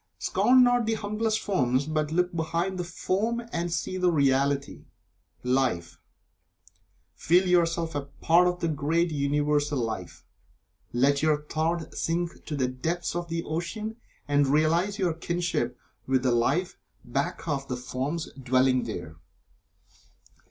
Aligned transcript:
Scorn 0.17 0.63
not 0.63 0.87
the 0.87 0.95
humblest 0.95 1.41
forms, 1.41 1.85
but 1.85 2.11
look 2.11 2.35
behind 2.35 2.79
the 2.79 2.83
form 2.83 3.39
and 3.53 3.71
see 3.71 3.97
the 3.97 4.09
reality 4.11 4.85
Life. 5.43 5.99
Feel 7.13 7.47
yourself 7.47 7.93
a 7.93 8.05
part 8.05 8.47
of 8.47 8.61
the 8.61 8.67
great 8.67 9.11
Universal 9.11 9.77
Life. 9.77 10.25
Let 10.91 11.21
your 11.21 11.43
thought 11.43 11.93
sink 11.95 12.43
to 12.45 12.55
the 12.55 12.67
depths 12.67 13.15
of 13.15 13.27
the 13.29 13.43
ocean, 13.43 13.97
and 14.27 14.47
realize 14.47 14.97
your 14.97 15.13
kinship 15.13 15.77
with 16.07 16.23
the 16.23 16.31
Life 16.31 16.79
back 17.05 17.47
of 17.47 17.67
the 17.67 17.77
forms 17.77 18.27
dwelling 18.33 18.85
there. 18.85 19.17